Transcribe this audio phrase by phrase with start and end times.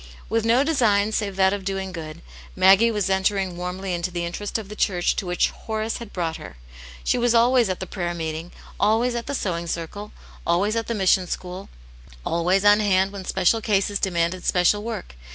[0.29, 2.23] With no design save that of doing good,
[2.55, 6.37] Maggie was entering warmly into the interest of the church to which Horace had brought
[6.37, 6.57] her;
[7.03, 10.11] she was always at the prayer meeting, always at the sewing circle,
[10.43, 11.69] always at the mission school,
[12.25, 15.13] always on hand when special cases demanded special work.